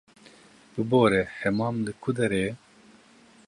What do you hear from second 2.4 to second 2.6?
ye?